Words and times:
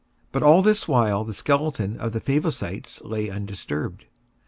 But 0.31 0.41
all 0.41 0.63
this 0.63 0.87
while 0.87 1.23
the 1.23 1.31
skeleton 1.31 1.95
of 1.99 2.11
the 2.11 2.19
Favosites 2.19 3.03
lay 3.03 3.29
undisturbed. 3.29 4.05